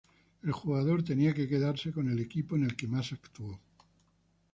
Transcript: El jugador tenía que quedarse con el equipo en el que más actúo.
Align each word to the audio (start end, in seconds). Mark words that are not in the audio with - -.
El 0.41 0.51
jugador 0.51 1.03
tenía 1.03 1.31
que 1.31 1.47
quedarse 1.47 1.91
con 1.93 2.09
el 2.09 2.17
equipo 2.19 2.55
en 2.55 2.63
el 2.63 2.75
que 2.75 2.87
más 2.87 3.13
actúo. 3.13 3.59